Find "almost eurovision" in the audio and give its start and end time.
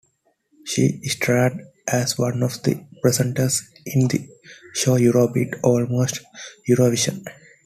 5.61-7.23